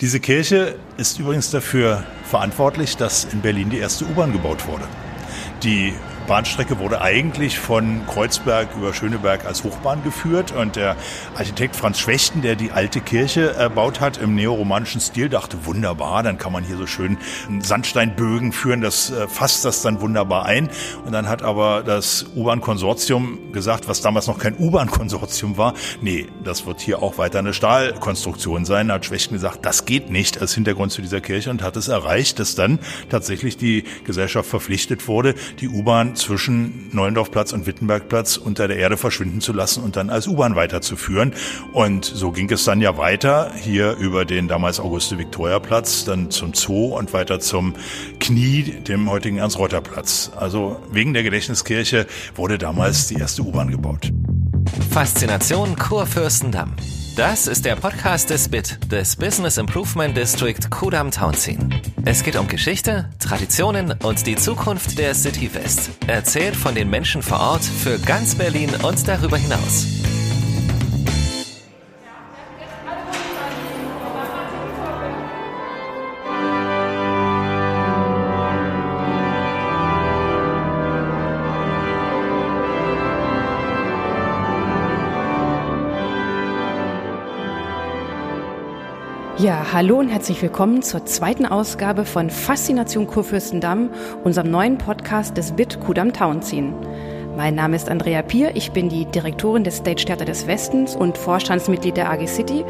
Diese 0.00 0.18
Kirche 0.18 0.74
ist 0.96 1.20
übrigens 1.20 1.52
dafür 1.52 2.02
verantwortlich, 2.24 2.96
dass 2.96 3.24
in 3.32 3.40
Berlin 3.40 3.70
die 3.70 3.78
erste 3.78 4.04
U-Bahn 4.04 4.32
gebaut 4.32 4.66
wurde. 4.66 4.84
Die 5.62 5.94
Bahnstrecke 6.26 6.78
wurde 6.78 7.02
eigentlich 7.02 7.58
von 7.58 8.06
Kreuzberg 8.06 8.68
über 8.76 8.94
Schöneberg 8.94 9.44
als 9.44 9.62
Hochbahn 9.62 10.02
geführt 10.02 10.52
und 10.52 10.76
der 10.76 10.96
Architekt 11.36 11.76
Franz 11.76 11.98
Schwechten, 11.98 12.40
der 12.40 12.56
die 12.56 12.72
alte 12.72 13.02
Kirche 13.02 13.52
erbaut 13.52 14.00
hat 14.00 14.16
im 14.16 14.34
neoromanischen 14.34 15.02
Stil, 15.02 15.28
dachte 15.28 15.66
wunderbar, 15.66 16.22
dann 16.22 16.38
kann 16.38 16.50
man 16.52 16.64
hier 16.64 16.78
so 16.78 16.86
schön 16.86 17.18
Sandsteinbögen 17.60 18.52
führen, 18.52 18.80
das 18.80 19.10
äh, 19.10 19.28
fasst 19.28 19.66
das 19.66 19.82
dann 19.82 20.00
wunderbar 20.00 20.46
ein. 20.46 20.70
Und 21.04 21.12
dann 21.12 21.28
hat 21.28 21.42
aber 21.42 21.82
das 21.82 22.24
U-Bahn-Konsortium 22.34 23.52
gesagt, 23.52 23.86
was 23.86 24.00
damals 24.00 24.26
noch 24.26 24.38
kein 24.38 24.56
U-Bahn-Konsortium 24.58 25.58
war, 25.58 25.74
nee, 26.00 26.26
das 26.42 26.64
wird 26.64 26.80
hier 26.80 27.02
auch 27.02 27.18
weiter 27.18 27.40
eine 27.40 27.52
Stahlkonstruktion 27.52 28.64
sein. 28.64 28.90
Hat 28.90 29.04
Schwechten 29.04 29.34
gesagt, 29.34 29.66
das 29.66 29.84
geht 29.84 30.10
nicht 30.10 30.40
als 30.40 30.54
Hintergrund 30.54 30.90
zu 30.90 31.02
dieser 31.02 31.20
Kirche 31.20 31.50
und 31.50 31.62
hat 31.62 31.76
es 31.76 31.88
erreicht, 31.88 32.38
dass 32.38 32.54
dann 32.54 32.78
tatsächlich 33.10 33.58
die 33.58 33.84
Gesellschaft 34.04 34.48
verpflichtet 34.48 35.06
wurde, 35.06 35.34
die 35.60 35.68
U-Bahn 35.68 36.13
zwischen 36.14 36.88
Neuendorfplatz 36.92 37.52
und 37.52 37.66
Wittenbergplatz 37.66 38.36
unter 38.36 38.68
der 38.68 38.76
Erde 38.76 38.96
verschwinden 38.96 39.40
zu 39.40 39.52
lassen 39.52 39.82
und 39.82 39.96
dann 39.96 40.10
als 40.10 40.26
U-Bahn 40.26 40.56
weiterzuführen. 40.56 41.34
Und 41.72 42.04
so 42.04 42.30
ging 42.30 42.50
es 42.50 42.64
dann 42.64 42.80
ja 42.80 42.96
weiter, 42.96 43.52
hier 43.54 43.96
über 43.96 44.24
den 44.24 44.48
damals 44.48 44.80
Auguste-Victoria-Platz, 44.80 46.04
dann 46.04 46.30
zum 46.30 46.54
Zoo 46.54 46.96
und 46.96 47.12
weiter 47.12 47.40
zum 47.40 47.74
Knie, 48.20 48.62
dem 48.62 49.10
heutigen 49.10 49.38
Ernst-Reuter-Platz. 49.38 50.32
Also 50.36 50.80
wegen 50.90 51.14
der 51.14 51.22
Gedächtniskirche 51.22 52.06
wurde 52.34 52.58
damals 52.58 53.06
die 53.06 53.16
erste 53.16 53.42
U-Bahn 53.42 53.70
gebaut. 53.70 54.10
Faszination 54.90 55.76
Kurfürstendamm. 55.76 56.72
Das 57.16 57.46
ist 57.46 57.64
der 57.64 57.76
Podcast 57.76 58.28
des 58.30 58.48
BIT, 58.48 58.90
des 58.90 59.14
Business 59.14 59.56
Improvement 59.56 60.16
District 60.16 60.58
Kudam 60.68 61.12
Townsien. 61.12 61.72
Es 62.04 62.24
geht 62.24 62.34
um 62.34 62.48
Geschichte, 62.48 63.08
Traditionen 63.20 63.94
und 64.02 64.26
die 64.26 64.34
Zukunft 64.34 64.98
der 64.98 65.14
City 65.14 65.54
West. 65.54 65.90
Erzählt 66.08 66.56
von 66.56 66.74
den 66.74 66.90
Menschen 66.90 67.22
vor 67.22 67.38
Ort 67.38 67.62
für 67.62 68.00
ganz 68.00 68.34
Berlin 68.34 68.70
und 68.82 69.06
darüber 69.06 69.36
hinaus. 69.36 69.86
Ja, 89.36 89.72
hallo 89.72 89.98
und 89.98 90.10
herzlich 90.10 90.40
willkommen 90.42 90.80
zur 90.82 91.06
zweiten 91.06 91.44
Ausgabe 91.44 92.04
von 92.04 92.30
Faszination 92.30 93.08
Kurfürstendamm, 93.08 93.90
unserem 94.22 94.48
neuen 94.48 94.78
Podcast 94.78 95.36
des 95.36 95.50
BIT 95.52 95.80
Kudam 95.80 96.12
Townsien. 96.12 96.72
Mein 97.36 97.56
Name 97.56 97.74
ist 97.74 97.88
Andrea 97.88 98.22
Pier, 98.22 98.54
ich 98.54 98.70
bin 98.70 98.88
die 98.88 99.06
Direktorin 99.06 99.64
des 99.64 99.78
Stage 99.78 100.04
Theater 100.04 100.24
des 100.24 100.46
Westens 100.46 100.94
und 100.94 101.18
Vorstandsmitglied 101.18 101.96
der 101.96 102.12
AG 102.12 102.28
City 102.28 102.64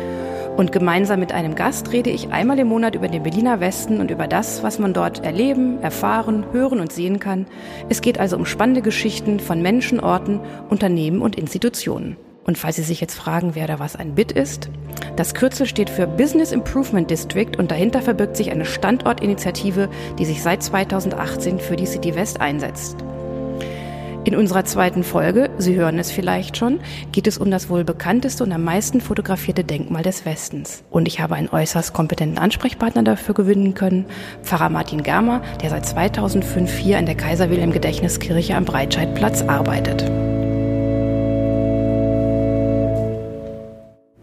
und 0.57 0.73
gemeinsam 0.73 1.21
mit 1.21 1.33
einem 1.33 1.55
Gast 1.55 1.93
rede 1.93 2.09
ich 2.09 2.33
einmal 2.33 2.59
im 2.59 2.69
Monat 2.69 2.95
über 2.95 3.09
den 3.09 3.25
Berliner 3.25 3.61
Westen 3.61 4.01
und 4.01 4.11
über 4.11 4.27
das, 4.27 4.63
was 4.63 4.79
man 4.79 4.95
dort 4.95 5.23
erleben, 5.23 5.83
erfahren, 5.83 6.47
hören 6.53 6.81
und 6.81 6.93
sehen 6.93 7.21
kann. 7.21 7.47
Es 7.91 8.01
geht 8.01 8.19
also 8.19 8.37
um 8.37 8.47
spannende 8.47 8.81
Geschichten 8.81 9.39
von 9.39 9.61
Menschen, 9.61 10.01
Orten, 10.01 10.41
Unternehmen 10.71 11.21
und 11.21 11.37
Institutionen. 11.37 12.17
Und 12.45 12.59
falls 12.59 12.77
Sie 12.77 12.83
sich 12.83 13.01
jetzt 13.01 13.15
fragen, 13.15 13.55
wer 13.55 13.67
da 13.67 13.79
was 13.79 13.97
ein 13.97 14.15
BIT 14.15 14.33
ist, 14.33 14.71
das 15.17 15.35
Kürzel 15.35 15.67
steht 15.67 15.91
für 15.91 16.07
Business 16.07 16.53
Improvement 16.53 17.11
District 17.11 17.57
und 17.59 17.71
dahinter 17.71 18.03
verbirgt 18.03 18.37
sich 18.37 18.51
eine 18.51 18.65
Standortinitiative, 18.65 19.89
die 20.19 20.25
sich 20.25 20.43
seit 20.43 20.63
2018 20.63 21.59
für 21.59 21.77
die 21.77 21.87
City 21.87 22.15
West 22.15 22.41
einsetzt. 22.41 22.97
In 24.25 24.37
unserer 24.37 24.65
zweiten 24.65 25.05
Folge, 25.05 25.51
Sie 25.59 25.75
hören 25.75 25.99
es 25.99 26.11
vielleicht 26.11 26.57
schon, 26.57 26.81
geht 27.13 27.27
es 27.27 27.37
um 27.37 27.51
das 27.51 27.69
wohl 27.69 27.85
bekannteste 27.85 28.43
und 28.43 28.53
am 28.53 28.65
meisten 28.65 29.03
fotografierte 29.03 29.65
Denkmal 29.65 30.03
des 30.03 30.25
Westens. 30.25 30.83
Und 30.91 31.07
ich 31.07 31.21
habe 31.21 31.35
einen 31.35 31.51
äußerst 31.51 31.93
kompetenten 31.93 32.39
Ansprechpartner 32.39 33.03
dafür 33.03 33.35
gewinnen 33.35 33.75
können, 33.75 34.07
Pfarrer 34.43 34.71
Martin 34.71 35.03
Germer, 35.03 35.43
der 35.63 35.69
seit 35.69 35.85
2005 35.85 36.73
hier 36.73 36.99
in 36.99 37.07
der 37.07 37.17
Kaiser 37.17 37.51
Wilhelm 37.51 37.73
Gedächtniskirche 37.73 38.57
am 38.57 38.65
Breitscheidplatz 38.65 39.43
arbeitet. 39.43 40.11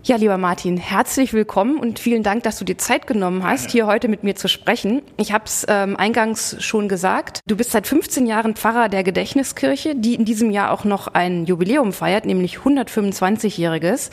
Ja, 0.04 0.16
lieber 0.16 0.40
Martin, 0.40 0.78
herzlich 0.78 1.32
willkommen 1.32 1.78
und 1.78 2.00
vielen 2.00 2.24
Dank, 2.24 2.42
dass 2.42 2.58
du 2.58 2.66
dir 2.66 2.80
Zeit 2.80 3.06
genommen 3.06 3.44
hast, 3.44 3.70
hier 3.70 3.86
heute 3.86 4.08
mit 4.08 4.24
mir 4.24 4.36
zu 4.36 4.48
sprechen. 4.48 5.04
Ich 5.18 5.32
habe 5.32 5.44
es 5.46 5.64
ähm, 5.70 5.96
eingangs 5.96 6.56
schon 6.60 6.90
gesagt, 6.90 7.42
du 7.46 7.56
bist 7.56 7.70
seit 7.70 7.86
15 7.86 8.26
Jahren 8.26 8.56
Pfarrer 8.56 8.90
der 8.90 9.04
Gedächtniskirche, 9.04 9.94
die 9.96 10.16
in 10.16 10.26
diesem 10.26 10.50
Jahr 10.50 10.72
auch 10.72 10.86
noch 10.86 11.08
ein 11.08 11.46
Jubiläum 11.46 11.94
feiert, 11.94 12.26
nämlich 12.26 12.58
125-jähriges. 12.58 14.10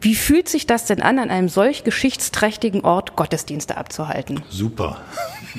Wie 0.00 0.14
fühlt 0.14 0.48
sich 0.48 0.66
das 0.66 0.86
denn 0.86 1.02
an, 1.02 1.18
an 1.18 1.28
einem 1.28 1.50
solch 1.50 1.84
geschichtsträchtigen 1.84 2.80
Ort 2.82 3.14
Gottesdienste 3.14 3.76
abzuhalten? 3.76 4.42
Super. 4.48 5.02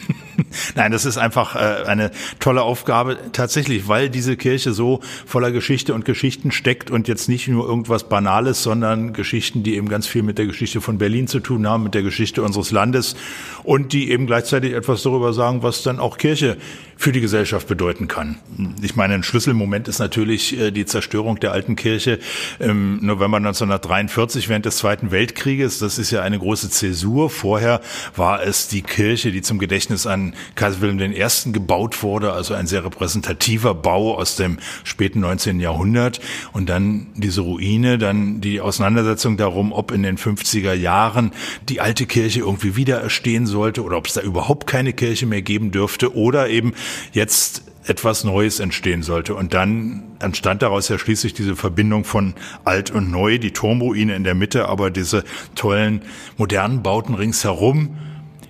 Nein, 0.75 0.91
das 0.91 1.05
ist 1.05 1.17
einfach 1.17 1.55
äh, 1.55 1.85
eine 1.85 2.11
tolle 2.39 2.63
Aufgabe 2.63 3.17
tatsächlich, 3.31 3.87
weil 3.87 4.09
diese 4.09 4.37
Kirche 4.37 4.73
so 4.73 5.01
voller 5.25 5.51
Geschichte 5.51 5.93
und 5.93 6.05
Geschichten 6.05 6.51
steckt 6.51 6.91
und 6.91 7.07
jetzt 7.07 7.29
nicht 7.29 7.47
nur 7.47 7.67
irgendwas 7.67 8.09
Banales, 8.09 8.63
sondern 8.63 9.13
Geschichten, 9.13 9.63
die 9.63 9.75
eben 9.75 9.89
ganz 9.89 10.07
viel 10.07 10.23
mit 10.23 10.37
der 10.37 10.45
Geschichte 10.45 10.81
von 10.81 10.97
Berlin 10.97 11.27
zu 11.27 11.39
tun 11.39 11.67
haben, 11.67 11.83
mit 11.83 11.93
der 11.93 12.03
Geschichte 12.03 12.41
unseres 12.41 12.71
Landes 12.71 13.15
und 13.63 13.93
die 13.93 14.11
eben 14.11 14.27
gleichzeitig 14.27 14.73
etwas 14.73 15.03
darüber 15.03 15.33
sagen, 15.33 15.63
was 15.63 15.83
dann 15.83 15.99
auch 15.99 16.17
Kirche 16.17 16.57
für 16.95 17.11
die 17.11 17.19
Gesellschaft 17.19 17.67
bedeuten 17.67 18.07
kann. 18.07 18.37
Ich 18.81 18.95
meine, 18.95 19.15
ein 19.15 19.23
Schlüsselmoment 19.23 19.89
ist 19.89 19.99
natürlich 19.99 20.57
äh, 20.57 20.71
die 20.71 20.85
Zerstörung 20.85 21.37
der 21.37 21.51
alten 21.51 21.75
Kirche 21.75 22.17
im 22.59 23.05
November 23.05 23.37
1943 23.37 24.47
während 24.47 24.65
des 24.65 24.77
Zweiten 24.77 25.11
Weltkrieges. 25.11 25.79
Das 25.79 25.97
ist 25.97 26.11
ja 26.11 26.21
eine 26.21 26.39
große 26.39 26.69
Zäsur. 26.69 27.29
Vorher 27.29 27.81
war 28.15 28.41
es 28.43 28.69
die 28.69 28.83
Kirche, 28.83 29.33
die 29.33 29.41
zum 29.41 29.59
Gedächtnis 29.59 30.07
an 30.07 30.22
Kaiser 30.55 30.81
Wilhelm 30.81 31.11
I. 31.11 31.51
gebaut 31.51 32.01
wurde, 32.03 32.31
also 32.31 32.53
ein 32.53 32.67
sehr 32.67 32.85
repräsentativer 32.85 33.75
Bau 33.75 34.15
aus 34.15 34.37
dem 34.37 34.59
späten 34.83 35.19
19. 35.19 35.59
Jahrhundert. 35.59 36.21
Und 36.53 36.69
dann 36.69 37.07
diese 37.15 37.41
Ruine, 37.41 37.97
dann 37.97 38.39
die 38.39 38.61
Auseinandersetzung 38.61 39.35
darum, 39.35 39.73
ob 39.73 39.91
in 39.91 40.03
den 40.03 40.17
50er 40.17 40.73
Jahren 40.73 41.31
die 41.67 41.81
alte 41.81 42.05
Kirche 42.05 42.39
irgendwie 42.39 42.75
wieder 42.75 43.01
erstehen 43.01 43.45
sollte 43.45 43.83
oder 43.83 43.97
ob 43.97 44.07
es 44.07 44.13
da 44.13 44.21
überhaupt 44.21 44.67
keine 44.67 44.93
Kirche 44.93 45.25
mehr 45.25 45.41
geben 45.41 45.71
dürfte 45.71 46.15
oder 46.15 46.49
eben 46.49 46.73
jetzt 47.11 47.63
etwas 47.85 48.23
Neues 48.23 48.59
entstehen 48.59 49.03
sollte. 49.03 49.35
Und 49.35 49.53
dann 49.53 50.03
entstand 50.19 50.61
daraus 50.61 50.89
ja 50.89 50.97
schließlich 50.97 51.33
diese 51.33 51.55
Verbindung 51.55 52.05
von 52.05 52.33
alt 52.63 52.91
und 52.91 53.11
neu, 53.11 53.39
die 53.39 53.51
Turmruine 53.51 54.15
in 54.15 54.23
der 54.23 54.35
Mitte, 54.35 54.69
aber 54.69 54.89
diese 54.89 55.23
tollen 55.55 56.03
modernen 56.37 56.83
Bauten 56.83 57.13
ringsherum, 57.13 57.97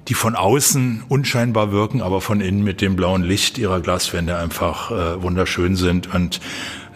die 0.08 0.14
von 0.14 0.36
außen 0.36 1.04
unscheinbar 1.08 1.72
wirken, 1.72 2.02
aber 2.02 2.22
von 2.22 2.42
innen 2.42 2.64
mit 2.64 2.82
dem 2.82 2.96
blauen 2.96 3.24
Licht 3.24 3.58
ihrer 3.58 3.80
Glaswände 3.80 4.38
einfach 4.38 4.92
äh, 4.92 5.22
wunderschön 5.22 5.76
sind. 5.76 6.14
Und 6.14 6.42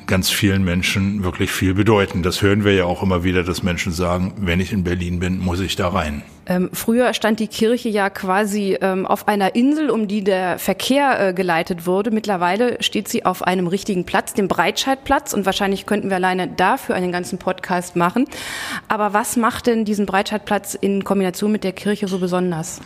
ganz 0.08 0.30
vielen 0.30 0.64
Menschen 0.64 1.24
wirklich 1.24 1.52
viel 1.52 1.74
bedeuten. 1.74 2.24
Das 2.24 2.42
hören 2.42 2.64
wir 2.64 2.74
ja 2.74 2.86
auch 2.86 3.04
immer 3.04 3.24
wieder, 3.24 3.44
dass 3.44 3.62
Menschen 3.62 3.92
sagen, 3.92 4.34
wenn 4.38 4.60
ich 4.60 4.72
in 4.72 4.84
Berlin 4.84 5.20
bin, 5.20 5.38
muss 5.38 5.60
ich 5.60 5.76
da 5.76 5.90
rein. 5.90 6.24
Ähm, 6.48 6.70
früher 6.72 7.14
stand 7.14 7.42
die 7.42 7.48
Kirche 7.48 7.90
ja 7.90 8.10
quasi 8.10 8.78
ähm, 8.80 9.06
auf 9.06 9.28
einer 9.28 9.56
Insel, 9.56 9.90
um 9.90 10.08
die 10.08 10.24
der 10.24 10.60
Verkehr 10.60 11.30
äh, 11.30 11.34
geleitet 11.34 11.86
wurde. 11.86 12.10
Mittlerweile 12.10 12.82
steht 12.82 13.10
sie 13.10 13.26
auf 13.26 13.44
einem 13.44 13.68
richtigen 13.68 14.06
Platz, 14.06 14.34
dem 14.34 14.48
Breitscheidplatz. 14.48 15.34
Und 15.34 15.46
wahrscheinlich 15.46 15.86
könnten 15.86 16.10
wir 16.10 16.16
alleine 16.16 16.48
dafür 16.48 16.96
einen 16.96 17.12
ganzen 17.12 17.38
Podcast 17.38 17.98
machen. 17.98 18.26
Aber 18.88 19.14
was 19.14 19.36
macht 19.36 19.68
denn 19.68 19.84
diesen 19.84 20.06
Breitscheidplatz 20.06 20.74
in 20.74 21.04
Kombination 21.04 21.52
mit 21.52 21.66
der 21.66 21.74
Kirche 21.74 22.08
so 22.08 22.18
besonders? 22.18 22.80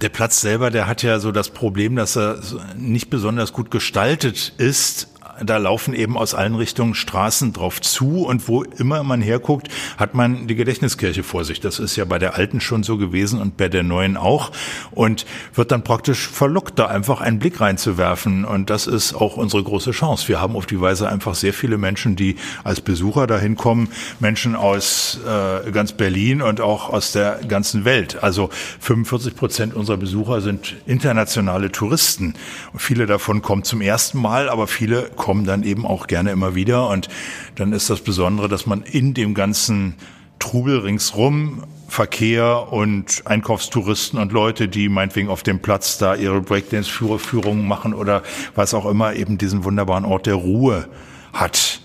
Der 0.00 0.10
Platz 0.10 0.40
selber, 0.42 0.70
der 0.70 0.86
hat 0.86 1.02
ja 1.02 1.18
so 1.18 1.32
das 1.32 1.48
Problem, 1.48 1.96
dass 1.96 2.16
er 2.16 2.38
nicht 2.76 3.10
besonders 3.10 3.52
gut 3.52 3.70
gestaltet 3.70 4.52
ist 4.58 5.08
da 5.44 5.56
laufen 5.58 5.94
eben 5.94 6.16
aus 6.16 6.34
allen 6.34 6.54
Richtungen 6.54 6.94
Straßen 6.94 7.52
drauf 7.52 7.80
zu 7.80 8.24
und 8.24 8.48
wo 8.48 8.62
immer 8.62 9.02
man 9.02 9.20
herguckt, 9.20 9.68
hat 9.96 10.14
man 10.14 10.46
die 10.46 10.54
Gedächtniskirche 10.54 11.22
vor 11.22 11.44
sich. 11.44 11.60
Das 11.60 11.78
ist 11.78 11.96
ja 11.96 12.04
bei 12.04 12.18
der 12.18 12.34
alten 12.34 12.60
schon 12.60 12.82
so 12.82 12.96
gewesen 12.96 13.40
und 13.40 13.56
bei 13.56 13.68
der 13.68 13.82
neuen 13.82 14.16
auch 14.16 14.52
und 14.90 15.26
wird 15.54 15.72
dann 15.72 15.82
praktisch 15.82 16.28
verlockt, 16.28 16.78
da 16.78 16.86
einfach 16.86 17.20
einen 17.20 17.38
Blick 17.38 17.60
reinzuwerfen 17.60 18.44
und 18.44 18.70
das 18.70 18.86
ist 18.86 19.14
auch 19.14 19.36
unsere 19.36 19.62
große 19.62 19.90
Chance. 19.90 20.28
Wir 20.28 20.40
haben 20.40 20.56
auf 20.56 20.66
die 20.66 20.80
Weise 20.80 21.08
einfach 21.08 21.34
sehr 21.34 21.52
viele 21.52 21.78
Menschen, 21.78 22.16
die 22.16 22.36
als 22.64 22.80
Besucher 22.80 23.26
dahin 23.26 23.56
kommen, 23.56 23.88
Menschen 24.20 24.56
aus 24.56 25.20
äh, 25.26 25.70
ganz 25.70 25.92
Berlin 25.92 26.42
und 26.42 26.60
auch 26.60 26.90
aus 26.90 27.12
der 27.12 27.40
ganzen 27.46 27.84
Welt. 27.84 28.22
Also 28.22 28.50
45 28.80 29.36
Prozent 29.36 29.74
unserer 29.74 29.96
Besucher 29.96 30.40
sind 30.40 30.76
internationale 30.86 31.72
Touristen. 31.72 32.34
Viele 32.76 33.06
davon 33.06 33.42
kommen 33.42 33.64
zum 33.64 33.80
ersten 33.80 34.18
Mal, 34.20 34.48
aber 34.48 34.66
viele 34.66 35.10
kommen 35.26 35.44
dann 35.44 35.64
eben 35.64 35.84
auch 35.84 36.06
gerne 36.06 36.30
immer 36.30 36.54
wieder. 36.54 36.88
Und 36.88 37.08
dann 37.56 37.72
ist 37.72 37.90
das 37.90 38.00
Besondere, 38.00 38.46
dass 38.46 38.64
man 38.64 38.82
in 38.82 39.12
dem 39.12 39.34
ganzen 39.34 39.96
Trubel 40.38 40.78
ringsrum, 40.78 41.64
Verkehr 41.88 42.72
und 42.72 43.22
Einkaufstouristen 43.24 44.20
und 44.20 44.30
Leute, 44.30 44.68
die 44.68 44.88
meinetwegen 44.88 45.28
auf 45.28 45.42
dem 45.42 45.58
Platz 45.58 45.98
da 45.98 46.14
ihre 46.14 46.40
Breakdance-Führungen 46.42 47.66
machen 47.66 47.92
oder 47.92 48.22
was 48.54 48.72
auch 48.72 48.86
immer, 48.86 49.14
eben 49.14 49.36
diesen 49.36 49.64
wunderbaren 49.64 50.04
Ort 50.04 50.26
der 50.26 50.36
Ruhe 50.36 50.86
hat. 51.32 51.80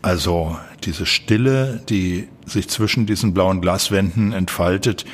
Also 0.00 0.56
diese 0.86 1.06
Stille, 1.06 1.82
die 1.88 2.28
sich 2.46 2.68
zwischen 2.68 3.06
diesen 3.06 3.34
blauen 3.34 3.60
Glaswänden 3.60 4.32
entfaltet. 4.32 5.04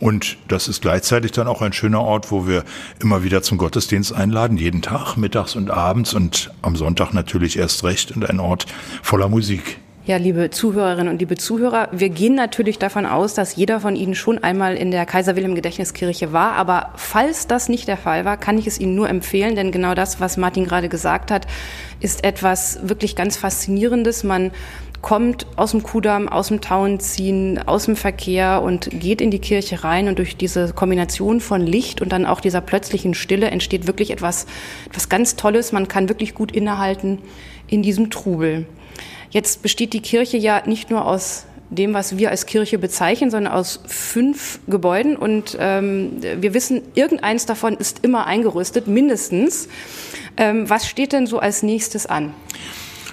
Und 0.00 0.38
das 0.48 0.68
ist 0.68 0.82
gleichzeitig 0.82 1.32
dann 1.32 1.48
auch 1.48 1.62
ein 1.62 1.72
schöner 1.72 2.00
Ort, 2.00 2.30
wo 2.30 2.46
wir 2.46 2.64
immer 3.00 3.22
wieder 3.22 3.42
zum 3.42 3.58
Gottesdienst 3.58 4.12
einladen, 4.12 4.56
jeden 4.56 4.82
Tag, 4.82 5.16
mittags 5.16 5.56
und 5.56 5.70
abends 5.70 6.14
und 6.14 6.50
am 6.62 6.76
Sonntag 6.76 7.12
natürlich 7.12 7.58
erst 7.58 7.84
recht 7.84 8.12
und 8.12 8.28
ein 8.28 8.40
Ort 8.40 8.66
voller 9.02 9.28
Musik. 9.28 9.78
Ja, 10.08 10.16
liebe 10.16 10.48
Zuhörerinnen 10.48 11.12
und 11.12 11.18
liebe 11.18 11.36
Zuhörer, 11.36 11.90
wir 11.92 12.08
gehen 12.08 12.34
natürlich 12.34 12.78
davon 12.78 13.04
aus, 13.04 13.34
dass 13.34 13.56
jeder 13.56 13.78
von 13.78 13.94
Ihnen 13.94 14.14
schon 14.14 14.42
einmal 14.42 14.74
in 14.74 14.90
der 14.90 15.04
Kaiser 15.04 15.36
Wilhelm 15.36 15.54
Gedächtniskirche 15.54 16.32
war. 16.32 16.52
Aber 16.52 16.94
falls 16.96 17.46
das 17.46 17.68
nicht 17.68 17.88
der 17.88 17.98
Fall 17.98 18.24
war, 18.24 18.38
kann 18.38 18.56
ich 18.56 18.66
es 18.66 18.80
Ihnen 18.80 18.94
nur 18.94 19.10
empfehlen, 19.10 19.54
denn 19.54 19.70
genau 19.70 19.92
das, 19.92 20.18
was 20.18 20.38
Martin 20.38 20.64
gerade 20.64 20.88
gesagt 20.88 21.30
hat, 21.30 21.46
ist 22.00 22.24
etwas 22.24 22.88
wirklich 22.88 23.16
ganz 23.16 23.36
Faszinierendes. 23.36 24.24
Man 24.24 24.52
kommt 25.02 25.44
aus 25.56 25.72
dem 25.72 25.82
Kudamm, 25.82 26.26
aus 26.26 26.48
dem 26.48 26.62
Tauenziehen, 26.62 27.58
aus 27.68 27.84
dem 27.84 27.94
Verkehr 27.94 28.62
und 28.62 28.88
geht 28.98 29.20
in 29.20 29.30
die 29.30 29.40
Kirche 29.40 29.84
rein 29.84 30.08
und 30.08 30.18
durch 30.18 30.38
diese 30.38 30.72
Kombination 30.72 31.42
von 31.42 31.66
Licht 31.66 32.00
und 32.00 32.12
dann 32.12 32.24
auch 32.24 32.40
dieser 32.40 32.62
plötzlichen 32.62 33.12
Stille 33.12 33.50
entsteht 33.50 33.86
wirklich 33.86 34.10
etwas, 34.10 34.46
etwas 34.86 35.10
ganz 35.10 35.36
Tolles. 35.36 35.72
Man 35.72 35.86
kann 35.86 36.08
wirklich 36.08 36.34
gut 36.34 36.50
innehalten 36.50 37.18
in 37.66 37.82
diesem 37.82 38.08
Trubel. 38.08 38.64
Jetzt 39.30 39.62
besteht 39.62 39.92
die 39.92 40.00
Kirche 40.00 40.36
ja 40.36 40.62
nicht 40.66 40.90
nur 40.90 41.04
aus 41.04 41.44
dem, 41.70 41.92
was 41.92 42.16
wir 42.16 42.30
als 42.30 42.46
Kirche 42.46 42.78
bezeichnen, 42.78 43.30
sondern 43.30 43.52
aus 43.52 43.80
fünf 43.86 44.60
Gebäuden. 44.66 45.16
Und 45.16 45.56
ähm, 45.60 46.12
wir 46.20 46.54
wissen, 46.54 46.82
irgendeins 46.94 47.46
davon 47.46 47.76
ist 47.76 48.04
immer 48.04 48.26
eingerüstet, 48.26 48.86
mindestens. 48.86 49.68
Ähm, 50.36 50.68
was 50.70 50.88
steht 50.88 51.12
denn 51.12 51.26
so 51.26 51.38
als 51.38 51.62
nächstes 51.62 52.06
an? 52.06 52.32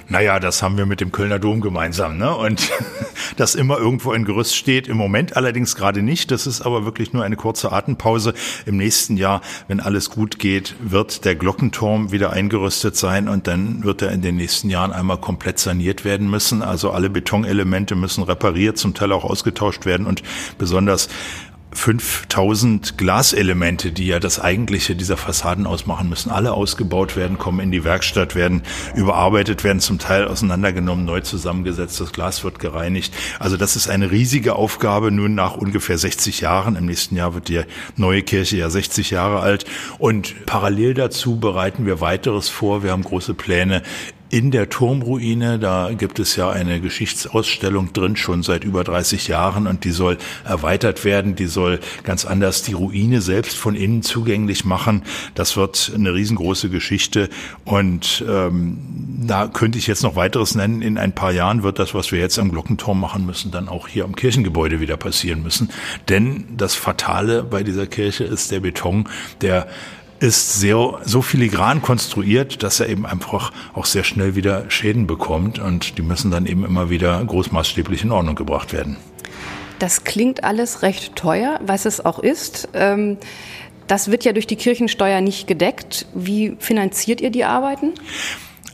Naja, 0.07 0.39
das 0.39 0.61
haben 0.61 0.77
wir 0.77 0.85
mit 0.85 1.01
dem 1.01 1.11
Kölner 1.11 1.39
Dom 1.39 1.61
gemeinsam, 1.61 2.17
ne? 2.17 2.35
Und 2.35 2.69
das 3.37 3.55
immer 3.55 3.77
irgendwo 3.77 4.11
ein 4.11 4.23
Gerüst 4.23 4.55
steht. 4.55 4.87
Im 4.87 4.97
Moment 4.97 5.35
allerdings 5.35 5.75
gerade 5.75 6.03
nicht. 6.03 6.29
Das 6.31 6.45
ist 6.45 6.61
aber 6.61 6.85
wirklich 6.85 7.11
nur 7.11 7.23
eine 7.23 7.35
kurze 7.35 7.71
Atempause. 7.71 8.33
Im 8.65 8.77
nächsten 8.77 9.17
Jahr, 9.17 9.41
wenn 9.67 9.79
alles 9.79 10.11
gut 10.11 10.37
geht, 10.37 10.75
wird 10.79 11.25
der 11.25 11.35
Glockenturm 11.35 12.11
wieder 12.11 12.31
eingerüstet 12.31 12.95
sein 12.95 13.27
und 13.27 13.47
dann 13.47 13.83
wird 13.83 14.03
er 14.03 14.11
in 14.11 14.21
den 14.21 14.35
nächsten 14.35 14.69
Jahren 14.69 14.91
einmal 14.91 15.17
komplett 15.17 15.57
saniert 15.57 16.05
werden 16.05 16.29
müssen. 16.29 16.61
Also 16.61 16.91
alle 16.91 17.09
Betonelemente 17.09 17.95
müssen 17.95 18.23
repariert, 18.23 18.77
zum 18.77 18.93
Teil 18.93 19.11
auch 19.11 19.23
ausgetauscht 19.23 19.85
werden 19.85 20.05
und 20.05 20.21
besonders 20.57 21.09
5000 21.75 22.97
Glaselemente, 22.97 23.91
die 23.91 24.07
ja 24.07 24.19
das 24.19 24.39
eigentliche 24.39 24.95
dieser 24.95 25.17
Fassaden 25.17 25.67
ausmachen 25.67 26.09
müssen, 26.09 26.31
alle 26.31 26.53
ausgebaut 26.53 27.15
werden, 27.15 27.37
kommen 27.37 27.59
in 27.59 27.71
die 27.71 27.83
Werkstatt, 27.83 28.33
werden 28.33 28.63
überarbeitet, 28.95 29.63
werden 29.63 29.79
zum 29.79 29.99
Teil 29.99 30.27
auseinandergenommen, 30.27 31.05
neu 31.05 31.21
zusammengesetzt, 31.21 31.99
das 31.99 32.13
Glas 32.13 32.43
wird 32.43 32.59
gereinigt. 32.59 33.13
Also 33.39 33.57
das 33.57 33.75
ist 33.75 33.89
eine 33.89 34.11
riesige 34.11 34.55
Aufgabe, 34.55 35.11
nun 35.11 35.35
nach 35.35 35.57
ungefähr 35.57 35.97
60 35.97 36.41
Jahren. 36.41 36.75
Im 36.75 36.85
nächsten 36.85 37.15
Jahr 37.15 37.33
wird 37.33 37.49
die 37.49 37.61
neue 37.97 38.23
Kirche 38.23 38.57
ja 38.57 38.69
60 38.69 39.11
Jahre 39.11 39.41
alt. 39.41 39.65
Und 39.99 40.45
parallel 40.45 40.93
dazu 40.93 41.39
bereiten 41.39 41.85
wir 41.85 42.01
weiteres 42.01 42.49
vor. 42.49 42.83
Wir 42.83 42.91
haben 42.91 43.03
große 43.03 43.33
Pläne 43.33 43.83
in 44.35 44.51
der 44.51 44.69
Turmruine. 44.69 45.59
Da 45.59 45.91
gibt 45.97 46.19
es 46.19 46.35
ja 46.35 46.49
eine 46.49 46.81
Geschichtsausstellung 46.81 47.93
drin, 47.93 48.17
schon 48.17 48.43
seit 48.43 48.65
über 48.65 48.83
30 48.83 49.29
Jahren 49.29 49.65
und 49.65 49.85
die 49.85 49.91
soll 49.91 50.17
erweitert 50.43 51.05
werden. 51.05 51.37
Die 51.37 51.45
soll 51.45 51.79
ganz 52.03 52.25
anders 52.25 52.61
die 52.61 52.73
Ruine 52.73 53.21
selbst 53.21 53.55
von 53.55 53.75
innen 53.75 54.03
zugänglich 54.03 54.65
machen. 54.65 55.03
Das 55.35 55.55
wird 55.55 55.89
eine 55.95 56.13
riesengroße 56.13 56.69
Geschichte 56.69 57.29
und 57.63 58.25
ähm, 58.27 58.77
da 59.25 59.47
könnte 59.47 59.77
ich 59.77 59.87
jetzt 59.87 60.03
noch 60.03 60.17
weiteres 60.17 60.53
nennen. 60.53 60.81
In 60.81 60.97
ein 60.97 61.15
paar 61.15 61.31
Jahren 61.31 61.63
wird 61.63 61.79
das, 61.79 61.93
was 61.93 62.11
wir 62.11 62.19
jetzt 62.19 62.37
am 62.37 62.51
Glockenturm 62.51 62.99
machen 62.99 63.25
müssen, 63.25 63.51
dann 63.51 63.69
auch 63.69 63.87
hier 63.87 64.03
am 64.03 64.17
Kirchengebäude 64.17 64.81
wieder 64.81 64.97
passieren 64.97 65.43
müssen. 65.43 65.69
Denn 66.09 66.43
das 66.57 66.75
Fatale 66.75 67.41
bei 67.41 67.63
dieser 67.63 67.87
Kirche 67.87 68.25
ist 68.25 68.51
der 68.51 68.59
Beton, 68.59 69.07
der 69.39 69.67
ist 70.25 70.59
sehr, 70.59 70.99
so 71.03 71.21
filigran 71.21 71.81
konstruiert, 71.81 72.63
dass 72.63 72.79
er 72.79 72.89
eben 72.89 73.05
einfach 73.05 73.51
auch 73.73 73.85
sehr 73.85 74.03
schnell 74.03 74.35
wieder 74.35 74.69
Schäden 74.69 75.05
bekommt 75.07 75.59
und 75.59 75.97
die 75.97 76.01
müssen 76.01 76.31
dann 76.31 76.45
eben 76.45 76.65
immer 76.65 76.89
wieder 76.89 77.23
großmaßstäblich 77.23 78.03
in 78.03 78.11
Ordnung 78.11 78.35
gebracht 78.35 78.73
werden. 78.73 78.97
Das 79.79 80.03
klingt 80.03 80.43
alles 80.43 80.81
recht 80.81 81.15
teuer, 81.15 81.59
was 81.65 81.85
es 81.85 82.03
auch 82.03 82.19
ist. 82.19 82.69
Ähm, 82.73 83.17
das 83.87 84.09
wird 84.09 84.25
ja 84.25 84.33
durch 84.33 84.47
die 84.47 84.55
Kirchensteuer 84.55 85.21
nicht 85.21 85.47
gedeckt. 85.47 86.07
Wie 86.15 86.55
finanziert 86.59 87.21
ihr 87.21 87.29
die 87.29 87.43
Arbeiten? 87.43 87.93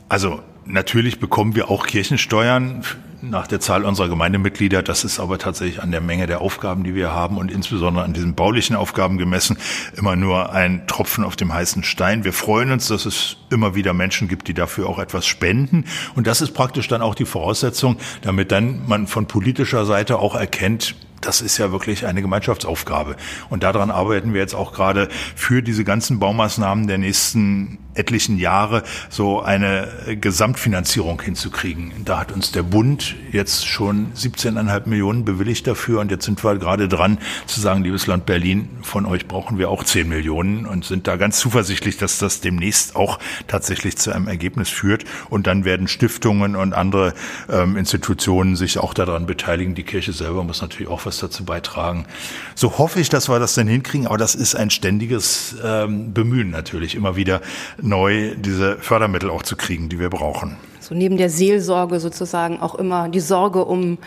Also 0.08 0.40
natürlich 0.64 1.20
bekommen 1.20 1.54
wir 1.54 1.70
auch 1.70 1.86
Kirchensteuern 1.86 2.82
nach 3.22 3.46
der 3.46 3.60
Zahl 3.60 3.84
unserer 3.84 4.08
Gemeindemitglieder. 4.08 4.82
Das 4.82 5.04
ist 5.04 5.20
aber 5.20 5.38
tatsächlich 5.38 5.82
an 5.82 5.90
der 5.90 6.00
Menge 6.00 6.26
der 6.26 6.40
Aufgaben, 6.40 6.84
die 6.84 6.94
wir 6.94 7.12
haben 7.12 7.38
und 7.38 7.50
insbesondere 7.50 8.04
an 8.04 8.12
diesen 8.12 8.34
baulichen 8.34 8.76
Aufgaben 8.76 9.18
gemessen, 9.18 9.56
immer 9.96 10.16
nur 10.16 10.52
ein 10.52 10.86
Tropfen 10.86 11.24
auf 11.24 11.36
dem 11.36 11.52
heißen 11.52 11.84
Stein. 11.84 12.24
Wir 12.24 12.32
freuen 12.32 12.72
uns, 12.72 12.88
dass 12.88 13.06
es 13.06 13.36
immer 13.50 13.74
wieder 13.74 13.92
Menschen 13.92 14.28
gibt, 14.28 14.48
die 14.48 14.54
dafür 14.54 14.88
auch 14.88 14.98
etwas 14.98 15.26
spenden. 15.26 15.84
Und 16.14 16.26
das 16.26 16.40
ist 16.40 16.52
praktisch 16.52 16.88
dann 16.88 17.02
auch 17.02 17.14
die 17.14 17.24
Voraussetzung, 17.24 17.96
damit 18.22 18.52
dann 18.52 18.86
man 18.86 19.06
von 19.06 19.26
politischer 19.26 19.84
Seite 19.84 20.18
auch 20.18 20.34
erkennt, 20.34 20.96
das 21.22 21.40
ist 21.40 21.56
ja 21.58 21.72
wirklich 21.72 22.04
eine 22.06 22.20
Gemeinschaftsaufgabe. 22.20 23.16
Und 23.48 23.62
daran 23.62 23.90
arbeiten 23.90 24.34
wir 24.34 24.40
jetzt 24.40 24.54
auch 24.54 24.72
gerade 24.72 25.08
für 25.34 25.62
diese 25.62 25.84
ganzen 25.84 26.18
Baumaßnahmen 26.18 26.86
der 26.86 26.98
nächsten 26.98 27.78
etlichen 27.94 28.38
Jahre 28.38 28.82
so 29.10 29.42
eine 29.42 29.88
Gesamtfinanzierung 30.20 31.20
hinzukriegen. 31.20 31.92
Da 32.04 32.20
hat 32.20 32.32
uns 32.32 32.52
der 32.52 32.62
Bund 32.62 33.16
jetzt 33.32 33.66
schon 33.66 34.12
17,5 34.14 34.88
Millionen 34.88 35.24
bewilligt 35.24 35.66
dafür 35.66 36.00
und 36.00 36.10
jetzt 36.10 36.24
sind 36.24 36.42
wir 36.42 36.56
gerade 36.56 36.88
dran 36.88 37.18
zu 37.46 37.60
sagen, 37.60 37.84
liebes 37.84 38.06
Land 38.06 38.26
Berlin, 38.26 38.68
von 38.82 39.06
euch 39.06 39.28
brauchen 39.28 39.58
wir 39.58 39.70
auch 39.70 39.84
10 39.84 40.08
Millionen 40.08 40.66
und 40.66 40.84
sind 40.84 41.06
da 41.06 41.16
ganz 41.16 41.38
zuversichtlich, 41.38 41.98
dass 41.98 42.18
das 42.18 42.40
demnächst 42.40 42.96
auch 42.96 43.18
tatsächlich 43.46 43.96
zu 43.98 44.12
einem 44.12 44.26
Ergebnis 44.26 44.70
führt 44.70 45.04
und 45.28 45.46
dann 45.46 45.64
werden 45.64 45.86
Stiftungen 45.86 46.56
und 46.56 46.72
andere 46.72 47.12
ähm, 47.50 47.76
Institutionen 47.76 48.56
sich 48.56 48.78
auch 48.78 48.94
daran 48.94 49.26
beteiligen. 49.26 49.74
Die 49.74 49.84
Kirche 49.84 50.12
selber 50.12 50.44
muss 50.44 50.62
natürlich 50.62 50.90
auch 50.90 51.04
was 51.04 51.11
was 51.12 51.18
dazu 51.18 51.44
beitragen. 51.44 52.06
So 52.54 52.78
hoffe 52.78 53.00
ich, 53.00 53.10
dass 53.10 53.28
wir 53.28 53.38
das 53.38 53.54
dann 53.54 53.68
hinkriegen, 53.68 54.06
aber 54.06 54.16
das 54.16 54.34
ist 54.34 54.54
ein 54.54 54.70
ständiges 54.70 55.54
ähm, 55.62 56.14
Bemühen 56.14 56.50
natürlich, 56.50 56.94
immer 56.94 57.16
wieder 57.16 57.42
neu 57.80 58.34
diese 58.36 58.78
Fördermittel 58.78 59.30
auch 59.30 59.42
zu 59.42 59.56
kriegen, 59.56 59.88
die 59.90 59.98
wir 59.98 60.08
brauchen. 60.08 60.56
So 60.80 60.94
neben 60.94 61.16
der 61.16 61.30
Seelsorge 61.30 62.00
sozusagen 62.00 62.60
auch 62.60 62.74
immer 62.74 63.08
die 63.08 63.20
Sorge 63.20 63.64
um 63.64 63.98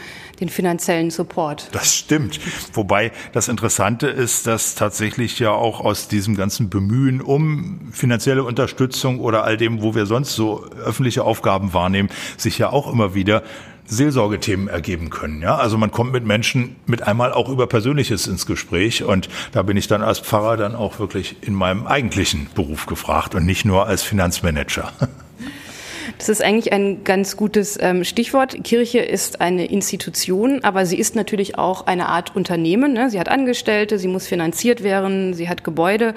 den 0.41 0.50
finanziellen 0.50 1.09
Support. 1.09 1.69
Das 1.71 1.95
stimmt. 1.95 2.39
Wobei 2.74 3.12
das 3.31 3.47
Interessante 3.47 4.07
ist, 4.07 4.45
dass 4.45 4.75
tatsächlich 4.75 5.39
ja 5.39 5.51
auch 5.51 5.79
aus 5.79 6.09
diesem 6.09 6.35
ganzen 6.35 6.69
Bemühen 6.69 7.21
um 7.21 7.79
finanzielle 7.91 8.43
Unterstützung 8.43 9.21
oder 9.21 9.45
all 9.45 9.55
dem, 9.55 9.81
wo 9.81 9.95
wir 9.95 10.05
sonst 10.05 10.35
so 10.35 10.65
öffentliche 10.83 11.24
Aufgaben 11.24 11.74
wahrnehmen, 11.74 12.09
sich 12.35 12.57
ja 12.57 12.71
auch 12.71 12.91
immer 12.91 13.13
wieder 13.13 13.43
Seelsorgethemen 13.87 14.67
ergeben 14.67 15.09
können. 15.09 15.41
Ja, 15.41 15.55
also 15.55 15.77
man 15.77 15.91
kommt 15.91 16.11
mit 16.11 16.25
Menschen 16.25 16.75
mit 16.85 17.03
einmal 17.03 17.31
auch 17.33 17.49
über 17.49 17.67
Persönliches 17.67 18.27
ins 18.27 18.45
Gespräch 18.45 19.03
und 19.03 19.29
da 19.51 19.61
bin 19.63 19.77
ich 19.77 19.87
dann 19.87 20.01
als 20.01 20.19
Pfarrer 20.19 20.57
dann 20.57 20.75
auch 20.75 20.99
wirklich 20.99 21.35
in 21.41 21.53
meinem 21.53 21.85
eigentlichen 21.85 22.47
Beruf 22.55 22.85
gefragt 22.85 23.35
und 23.35 23.45
nicht 23.45 23.65
nur 23.65 23.87
als 23.87 24.03
Finanzmanager. 24.03 24.91
Das 26.17 26.29
ist 26.29 26.43
eigentlich 26.43 26.74
ein 26.74 27.03
ganz 27.03 27.38
gutes 27.38 27.77
ähm, 27.81 28.03
Stichwort. 28.03 28.63
Kirche 28.63 29.00
ist 29.00 29.41
eine 29.41 29.65
Institution, 29.65 30.63
aber 30.63 30.85
sie 30.85 30.97
ist 30.97 31.15
natürlich 31.15 31.57
auch 31.57 31.88
eine 31.88 32.07
Art 32.07 32.35
Unternehmen. 32.35 32.93
Ne? 32.93 33.09
Sie 33.09 33.19
hat 33.19 33.29
Angestellte, 33.29 34.00
sie 34.00 34.07
muss 34.07 34.27
finanziert 34.27 34.83
werden, 34.83 35.33
sie 35.33 35.50
hat 35.50 35.63
Gebäude. 35.63 36.13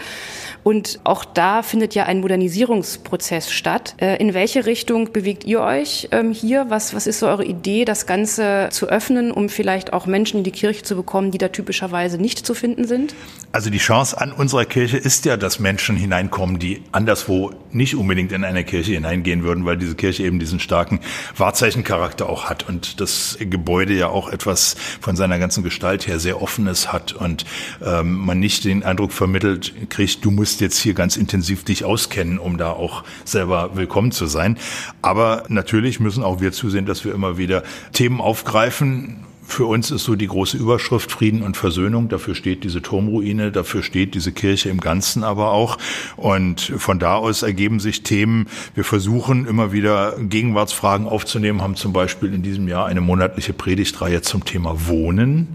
Und 0.62 1.00
auch 1.04 1.24
da 1.24 1.62
findet 1.62 1.94
ja 1.94 2.04
ein 2.04 2.20
Modernisierungsprozess 2.20 3.50
statt. 3.50 3.94
Äh, 3.98 4.20
in 4.20 4.34
welche 4.34 4.66
Richtung 4.66 5.12
bewegt 5.12 5.44
ihr 5.44 5.60
euch 5.60 6.08
ähm, 6.12 6.32
hier? 6.32 6.66
Was, 6.68 6.94
was 6.94 7.06
ist 7.06 7.20
so 7.20 7.26
eure 7.26 7.44
Idee, 7.44 7.84
das 7.84 8.06
Ganze 8.06 8.68
zu 8.70 8.88
öffnen, 8.88 9.30
um 9.32 9.48
vielleicht 9.48 9.92
auch 9.92 10.06
Menschen 10.06 10.38
in 10.38 10.44
die 10.44 10.50
Kirche 10.50 10.82
zu 10.82 10.94
bekommen, 10.94 11.30
die 11.30 11.38
da 11.38 11.48
typischerweise 11.48 12.18
nicht 12.18 12.44
zu 12.44 12.54
finden 12.54 12.86
sind? 12.86 13.14
Also 13.52 13.70
die 13.70 13.78
Chance 13.78 14.20
an 14.20 14.32
unserer 14.32 14.66
Kirche 14.66 14.98
ist 14.98 15.24
ja, 15.24 15.36
dass 15.36 15.58
Menschen 15.58 15.96
hineinkommen, 15.96 16.58
die 16.58 16.82
anderswo 16.92 17.52
nicht 17.72 17.94
unbedingt 17.94 18.32
in 18.32 18.44
eine 18.44 18.64
Kirche 18.64 18.92
hineingehen 18.92 19.42
würden, 19.42 19.64
weil 19.64 19.77
diese 19.78 19.94
Kirche 19.94 20.24
eben 20.24 20.38
diesen 20.38 20.60
starken 20.60 21.00
Wahrzeichencharakter 21.36 22.28
auch 22.28 22.44
hat 22.50 22.68
und 22.68 23.00
das 23.00 23.38
Gebäude 23.40 23.94
ja 23.94 24.08
auch 24.08 24.28
etwas 24.28 24.76
von 25.00 25.16
seiner 25.16 25.38
ganzen 25.38 25.62
Gestalt 25.62 26.06
her 26.06 26.18
sehr 26.18 26.42
offenes 26.42 26.92
hat 26.92 27.12
und 27.12 27.44
ähm, 27.84 28.14
man 28.14 28.38
nicht 28.38 28.64
den 28.64 28.82
Eindruck 28.82 29.12
vermittelt 29.12 29.90
kriegt, 29.90 30.24
du 30.24 30.30
musst 30.30 30.60
jetzt 30.60 30.78
hier 30.78 30.94
ganz 30.94 31.16
intensiv 31.16 31.64
dich 31.64 31.84
auskennen, 31.84 32.38
um 32.38 32.58
da 32.58 32.72
auch 32.72 33.04
selber 33.24 33.76
willkommen 33.76 34.12
zu 34.12 34.26
sein. 34.26 34.58
Aber 35.02 35.44
natürlich 35.48 36.00
müssen 36.00 36.22
auch 36.22 36.40
wir 36.40 36.52
zusehen, 36.52 36.86
dass 36.86 37.04
wir 37.04 37.14
immer 37.14 37.38
wieder 37.38 37.62
Themen 37.92 38.20
aufgreifen, 38.20 39.24
für 39.48 39.64
uns 39.64 39.90
ist 39.90 40.04
so 40.04 40.14
die 40.14 40.26
große 40.26 40.58
Überschrift 40.58 41.10
Frieden 41.10 41.42
und 41.42 41.56
Versöhnung. 41.56 42.10
Dafür 42.10 42.34
steht 42.34 42.64
diese 42.64 42.82
Turmruine, 42.82 43.50
dafür 43.50 43.82
steht 43.82 44.14
diese 44.14 44.30
Kirche 44.30 44.68
im 44.68 44.78
Ganzen 44.78 45.24
aber 45.24 45.52
auch. 45.52 45.78
Und 46.16 46.60
von 46.60 46.98
da 46.98 47.16
aus 47.16 47.42
ergeben 47.42 47.80
sich 47.80 48.02
Themen. 48.02 48.46
Wir 48.74 48.84
versuchen 48.84 49.46
immer 49.46 49.72
wieder 49.72 50.16
Gegenwartsfragen 50.20 51.06
aufzunehmen, 51.06 51.62
haben 51.62 51.76
zum 51.76 51.94
Beispiel 51.94 52.34
in 52.34 52.42
diesem 52.42 52.68
Jahr 52.68 52.86
eine 52.86 53.00
monatliche 53.00 53.54
Predigtreihe 53.54 54.20
zum 54.20 54.44
Thema 54.44 54.86
Wohnen 54.86 55.48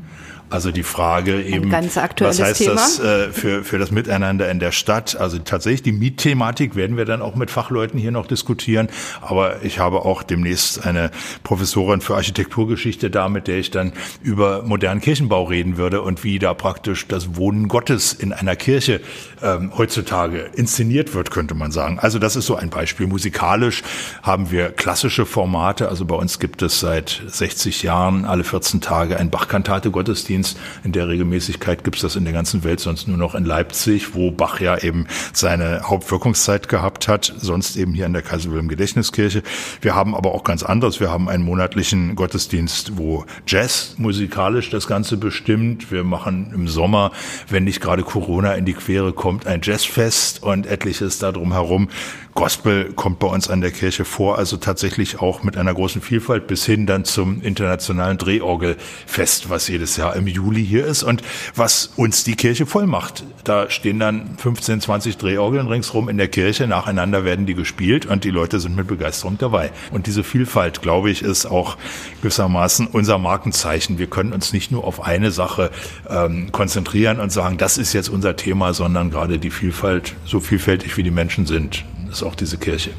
also 0.54 0.72
die 0.72 0.84
Frage 0.84 1.42
eben, 1.42 1.72
was 1.72 2.40
heißt 2.40 2.60
Thema. 2.60 2.76
das 2.76 3.00
äh, 3.00 3.32
für, 3.32 3.64
für 3.64 3.80
das 3.80 3.90
Miteinander 3.90 4.52
in 4.52 4.60
der 4.60 4.72
Stadt? 4.72 5.16
Also 5.16 5.40
tatsächlich 5.40 5.82
die 5.82 5.92
Mietthematik 5.92 6.76
werden 6.76 6.96
wir 6.96 7.06
dann 7.06 7.24
auch 7.24 7.34
mit 7.34 7.50
Fachleuten 7.50 8.00
hier 8.00 8.12
noch 8.12 8.28
diskutieren. 8.28 8.88
Aber 9.20 9.64
ich 9.64 9.80
habe 9.80 10.06
auch 10.06 10.22
demnächst 10.22 10.86
eine 10.86 11.10
Professorin 11.44 12.02
für 12.02 12.14
Architekturgeschichte 12.14 13.10
da, 13.10 13.30
mit 13.30 13.48
der 13.48 13.58
ich 13.58 13.72
dann 13.72 13.94
über 14.22 14.62
modernen 14.62 15.02
Kirchenbau 15.02 15.46
reden 15.46 15.78
würde 15.78 16.04
und 16.04 16.24
wie 16.24 16.38
da 16.38 16.54
praktisch 16.54 17.08
das 17.08 17.36
Wohnen 17.36 17.68
Gottes 17.68 18.14
in 18.14 18.32
einer 18.32 18.56
Kirche 18.56 19.02
ähm, 19.42 19.72
heutzutage 19.76 20.52
inszeniert 20.56 21.16
wird, 21.16 21.32
könnte 21.32 21.56
man 21.56 21.72
sagen. 21.72 21.98
Also 21.98 22.20
das 22.20 22.36
ist 22.36 22.46
so 22.46 22.56
ein 22.56 22.70
Beispiel. 22.70 23.08
Musikalisch 23.08 23.82
haben 24.22 24.52
wir 24.52 24.70
klassische 24.70 25.26
Formate. 25.26 25.90
Also 25.90 26.06
bei 26.06 26.16
uns 26.16 26.38
gibt 26.38 26.62
es 26.62 26.80
seit 26.80 27.24
60 27.26 27.82
Jahren 27.82 28.26
alle 28.26 28.44
14 28.44 28.82
Tage 28.82 29.18
ein 29.18 29.32
Bachkantate 29.32 29.90
Gottesdienst 29.90 30.43
Gottesdienst. 30.44 30.58
In 30.84 30.92
der 30.92 31.08
Regelmäßigkeit 31.08 31.84
gibt 31.84 31.98
es 31.98 32.02
das 32.02 32.16
in 32.16 32.26
der 32.26 32.34
ganzen 32.34 32.64
Welt 32.64 32.80
sonst 32.80 33.08
nur 33.08 33.18
noch 33.18 33.36
in 33.36 33.46
Leipzig, 33.46 34.16
wo 34.16 34.32
Bach 34.32 34.60
ja 34.60 34.78
eben 34.78 35.08
seine 35.32 35.82
Hauptwirkungszeit 35.84 36.68
gehabt 36.68 37.08
hat, 37.08 37.34
sonst 37.38 37.78
eben 37.78 37.94
hier 37.94 38.06
in 38.06 38.14
der 38.14 38.22
Kaiser 38.22 38.50
Wilhelm 38.50 38.68
Gedächtniskirche. 38.68 39.44
Wir 39.82 39.96
haben 39.96 40.16
aber 40.16 40.34
auch 40.34 40.44
ganz 40.44 40.64
anderes. 40.64 41.00
Wir 41.00 41.12
haben 41.12 41.30
einen 41.30 41.44
monatlichen 41.44 42.16
Gottesdienst, 42.16 42.98
wo 42.98 43.26
Jazz 43.48 43.96
musikalisch 43.98 44.70
das 44.70 44.88
Ganze 44.88 45.18
bestimmt. 45.18 45.92
Wir 45.92 46.04
machen 46.04 46.52
im 46.54 46.68
Sommer, 46.68 47.12
wenn 47.50 47.64
nicht 47.64 47.82
gerade 47.82 48.04
Corona 48.04 48.54
in 48.54 48.66
die 48.66 48.74
Quere 48.74 49.14
kommt, 49.14 49.48
ein 49.48 49.62
Jazzfest 49.64 50.44
und 50.44 50.66
etliches 50.66 51.20
darum 51.20 51.54
herum. 51.54 51.90
Gospel 52.36 52.94
kommt 52.94 53.20
bei 53.20 53.28
uns 53.28 53.48
an 53.48 53.62
der 53.62 53.70
Kirche 53.70 54.06
vor, 54.06 54.40
also 54.40 54.58
tatsächlich 54.58 55.20
auch 55.22 55.44
mit 55.44 55.56
einer 55.56 55.74
großen 55.74 56.02
Vielfalt 56.02 56.48
bis 56.48 56.66
hin 56.66 56.88
dann 56.88 57.06
zum 57.06 57.44
internationalen 57.44 58.18
Drehorgelfest, 58.18 59.52
was 59.52 59.68
jedes 59.68 59.98
Jahr 59.98 60.16
im 60.16 60.26
Juli 60.26 60.66
hier 60.66 60.86
ist 60.86 61.04
und 61.04 61.22
was 61.56 61.92
uns 61.96 62.24
die 62.24 62.36
Kirche 62.36 62.66
voll 62.66 62.88
macht. 62.88 63.24
Da 63.44 63.70
stehen 63.70 64.00
dann 64.00 64.36
15, 64.38 64.82
20 64.82 65.18
Drehorgeln 65.18 65.68
ringsrum 65.68 66.10
in 66.10 66.18
der 66.18 66.28
Kirche, 66.28 66.66
nacheinander 66.66 67.24
werden 67.24 67.46
die 67.46 67.54
gespielt 67.54 68.08
und 68.08 68.24
die 68.24 68.32
Leute 68.32 68.60
sind 68.60 68.76
mit 68.76 68.88
Begeisterung 68.88 69.38
dabei. 69.38 69.72
Und 69.92 70.08
diese 70.08 70.24
Vielfalt, 70.24 70.82
glaube 70.82 71.12
ich, 71.12 71.22
ist 71.22 71.46
auch 71.46 71.78
gewissermaßen 72.22 72.88
unser 72.88 73.20
Markenzeichen. 73.20 74.00
Wir 74.00 74.08
können 74.08 74.34
uns 74.34 74.54
nicht 74.54 74.72
nur 74.72 74.86
auf 74.86 75.04
eine 75.04 75.30
Sache 75.30 75.70
ähm, 76.10 76.52
konzentrieren 76.52 77.20
und 77.20 77.32
sagen, 77.32 77.58
das 77.58 77.78
ist 77.78 77.94
jetzt 77.94 78.10
unser 78.10 78.36
Thema, 78.36 78.74
sondern 78.74 79.12
gerade 79.12 79.38
die 79.38 79.52
Vielfalt, 79.52 80.16
so 80.26 80.40
vielfältig 80.40 80.98
wie 80.98 81.04
die 81.04 81.12
Menschen 81.12 81.46
sind, 81.46 81.86
ist 82.14 82.24
auch 82.24 82.36
diese 82.36 82.58
Kirche. 82.58 82.92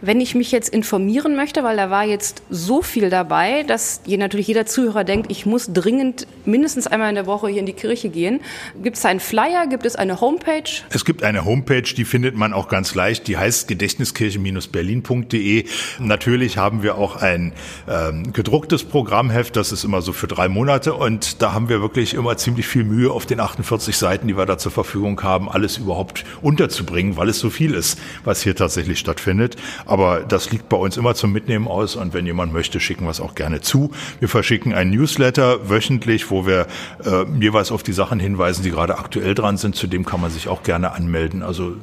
Wenn 0.00 0.20
ich 0.20 0.36
mich 0.36 0.52
jetzt 0.52 0.68
informieren 0.68 1.34
möchte, 1.34 1.64
weil 1.64 1.76
da 1.76 1.90
war 1.90 2.04
jetzt 2.04 2.42
so 2.50 2.82
viel 2.82 3.10
dabei, 3.10 3.64
dass 3.64 4.00
hier 4.06 4.18
natürlich 4.18 4.46
jeder 4.46 4.64
Zuhörer 4.64 5.02
denkt, 5.02 5.28
ich 5.30 5.44
muss 5.44 5.72
dringend 5.72 6.28
mindestens 6.44 6.86
einmal 6.86 7.08
in 7.08 7.16
der 7.16 7.26
Woche 7.26 7.48
hier 7.48 7.58
in 7.58 7.66
die 7.66 7.72
Kirche 7.72 8.08
gehen. 8.08 8.40
Gibt 8.80 8.96
es 8.96 9.04
einen 9.04 9.18
Flyer? 9.18 9.66
Gibt 9.66 9.84
es 9.84 9.96
eine 9.96 10.20
Homepage? 10.20 10.62
Es 10.90 11.04
gibt 11.04 11.24
eine 11.24 11.44
Homepage, 11.44 11.82
die 11.82 12.04
findet 12.04 12.36
man 12.36 12.52
auch 12.52 12.68
ganz 12.68 12.94
leicht. 12.94 13.26
Die 13.26 13.36
heißt 13.36 13.66
gedächtniskirche-berlin.de. 13.66 15.64
Natürlich 15.98 16.58
haben 16.58 16.84
wir 16.84 16.96
auch 16.96 17.16
ein 17.16 17.52
ähm, 17.88 18.32
gedrucktes 18.32 18.84
Programmheft. 18.84 19.56
Das 19.56 19.72
ist 19.72 19.82
immer 19.82 20.00
so 20.00 20.12
für 20.12 20.28
drei 20.28 20.48
Monate. 20.48 20.94
Und 20.94 21.42
da 21.42 21.52
haben 21.52 21.68
wir 21.68 21.80
wirklich 21.80 22.14
immer 22.14 22.36
ziemlich 22.36 22.68
viel 22.68 22.84
Mühe 22.84 23.10
auf 23.10 23.26
den 23.26 23.40
48 23.40 23.96
Seiten, 23.96 24.28
die 24.28 24.36
wir 24.36 24.46
da 24.46 24.58
zur 24.58 24.70
Verfügung 24.70 25.20
haben, 25.24 25.48
alles 25.48 25.76
überhaupt 25.76 26.24
unterzubringen, 26.40 27.16
weil 27.16 27.28
es 27.28 27.40
so 27.40 27.50
viel 27.50 27.74
ist, 27.74 27.98
was 28.22 28.42
hier 28.42 28.54
tatsächlich 28.54 29.00
stattfindet. 29.00 29.56
Aber 29.88 30.20
das 30.20 30.50
liegt 30.52 30.68
bei 30.68 30.76
uns 30.76 30.96
immer 30.98 31.14
zum 31.14 31.32
Mitnehmen 31.32 31.66
aus 31.66 31.96
und 31.96 32.12
wenn 32.12 32.26
jemand 32.26 32.52
möchte, 32.52 32.78
schicken 32.78 33.04
wir 33.04 33.10
es 33.10 33.20
auch 33.20 33.34
gerne 33.34 33.62
zu. 33.62 33.90
Wir 34.20 34.28
verschicken 34.28 34.74
ein 34.74 34.90
Newsletter 34.90 35.70
wöchentlich, 35.70 36.30
wo 36.30 36.46
wir 36.46 36.66
äh, 37.04 37.24
jeweils 37.40 37.72
auf 37.72 37.82
die 37.82 37.94
Sachen 37.94 38.20
hinweisen, 38.20 38.62
die 38.62 38.70
gerade 38.70 38.98
aktuell 38.98 39.34
dran 39.34 39.56
sind. 39.56 39.76
Zudem 39.76 40.04
kann 40.04 40.20
man 40.20 40.30
sich 40.30 40.46
auch 40.46 40.62
gerne 40.62 40.92
anmelden. 40.92 41.42
Also 41.42 41.74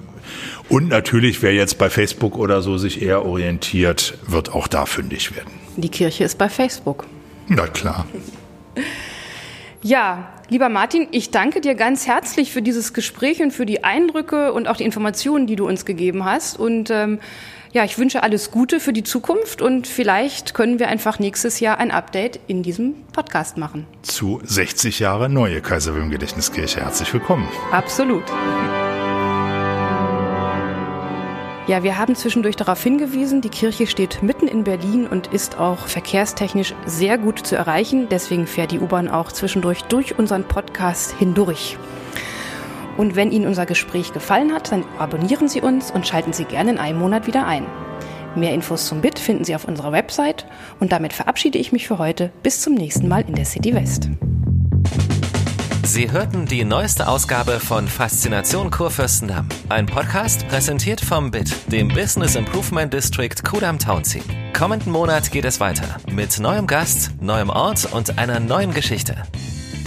und 0.69 0.87
natürlich, 0.87 1.41
wer 1.41 1.53
jetzt 1.53 1.77
bei 1.79 1.89
Facebook 1.89 2.37
oder 2.37 2.61
so 2.61 2.77
sich 2.77 3.01
eher 3.01 3.25
orientiert, 3.25 4.17
wird 4.27 4.53
auch 4.53 4.67
da 4.67 4.85
fündig 4.85 5.35
werden. 5.35 5.51
Die 5.75 5.89
Kirche 5.89 6.23
ist 6.23 6.37
bei 6.37 6.47
Facebook. 6.47 7.05
Na 7.47 7.67
klar. 7.67 8.05
Ja, 9.85 10.33
lieber 10.49 10.67
Martin, 10.67 11.07
ich 11.11 11.29
danke 11.29 11.61
dir 11.61 11.75
ganz 11.75 12.07
herzlich 12.07 12.51
für 12.51 12.63
dieses 12.63 12.95
Gespräch 12.95 13.43
und 13.43 13.51
für 13.51 13.67
die 13.67 13.83
Eindrücke 13.83 14.51
und 14.51 14.67
auch 14.67 14.77
die 14.77 14.83
Informationen, 14.83 15.45
die 15.45 15.55
du 15.55 15.67
uns 15.67 15.85
gegeben 15.85 16.25
hast. 16.25 16.57
Und 16.57 16.89
ähm, 16.89 17.19
ja, 17.71 17.83
ich 17.83 17.99
wünsche 17.99 18.23
alles 18.23 18.49
Gute 18.49 18.79
für 18.79 18.93
die 18.93 19.03
Zukunft 19.03 19.61
und 19.61 19.85
vielleicht 19.85 20.55
können 20.55 20.79
wir 20.79 20.87
einfach 20.87 21.19
nächstes 21.19 21.59
Jahr 21.59 21.77
ein 21.77 21.91
Update 21.91 22.39
in 22.47 22.63
diesem 22.63 22.95
Podcast 23.13 23.57
machen. 23.57 23.85
Zu 24.01 24.41
60 24.43 24.97
Jahre 24.97 25.29
neue 25.29 25.61
Kaiser 25.61 25.93
Wilhelm 25.93 26.09
Gedächtniskirche. 26.09 26.81
Herzlich 26.81 27.13
willkommen. 27.13 27.47
Absolut. 27.69 28.23
Ja, 31.67 31.81
wir 31.81 31.97
haben 31.97 32.15
zwischendurch 32.15 32.55
darauf 32.55 32.83
hingewiesen, 32.83 33.41
die 33.41 33.49
Kirche 33.49 33.87
steht 33.87 34.21
mitten 34.21 34.47
in 34.47 34.63
Berlin 34.63 35.07
und 35.07 35.27
ist 35.33 35.57
auch 35.57 35.87
verkehrstechnisch 35.87 36.75
sehr 36.85 37.17
gut 37.17 37.39
zu 37.39 37.55
erreichen. 37.55 38.07
Deswegen 38.07 38.45
fährt 38.45 38.71
die 38.71 38.79
U-Bahn 38.79 39.09
auch 39.09 39.31
zwischendurch 39.31 39.81
durch 39.85 40.19
unseren 40.19 40.43
Podcast 40.43 41.15
hindurch. 41.17 41.77
Und 42.97 43.15
wenn 43.15 43.31
Ihnen 43.31 43.47
unser 43.47 43.65
Gespräch 43.65 44.13
gefallen 44.13 44.53
hat, 44.53 44.71
dann 44.71 44.85
abonnieren 44.99 45.47
Sie 45.47 45.61
uns 45.61 45.89
und 45.89 46.05
schalten 46.05 46.33
Sie 46.33 46.45
gerne 46.45 46.71
in 46.71 46.77
einem 46.77 46.99
Monat 46.99 47.25
wieder 47.25 47.47
ein. 47.47 47.65
Mehr 48.35 48.53
Infos 48.53 48.85
zum 48.85 49.01
BIT 49.01 49.17
finden 49.17 49.43
Sie 49.43 49.55
auf 49.55 49.65
unserer 49.65 49.91
Website 49.91 50.45
und 50.79 50.91
damit 50.91 51.13
verabschiede 51.13 51.57
ich 51.57 51.71
mich 51.71 51.87
für 51.87 51.97
heute. 51.97 52.31
Bis 52.43 52.61
zum 52.61 52.75
nächsten 52.75 53.07
Mal 53.07 53.23
in 53.27 53.33
der 53.33 53.45
City 53.45 53.73
West. 53.73 54.09
Sie 55.85 56.11
hörten 56.11 56.47
die 56.47 56.65
neueste 56.65 57.07
Ausgabe 57.07 57.59
von 57.59 57.87
Faszination 57.87 58.71
Kurfürstendamm. 58.71 59.47
Ein 59.69 59.85
Podcast 59.85 60.47
präsentiert 60.47 60.99
vom 60.99 61.29
BIT, 61.29 61.55
dem 61.71 61.89
Business 61.89 62.35
Improvement 62.35 62.91
District 62.91 63.35
Kudam 63.43 63.77
Townsea. 63.77 64.23
Kommenden 64.57 64.91
Monat 64.91 65.31
geht 65.31 65.45
es 65.45 65.59
weiter 65.59 65.97
mit 66.11 66.39
neuem 66.39 66.65
Gast, 66.65 67.11
neuem 67.21 67.51
Ort 67.51 67.93
und 67.93 68.17
einer 68.17 68.39
neuen 68.39 68.73
Geschichte. 68.73 69.15